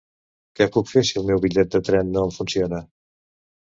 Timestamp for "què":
0.59-0.67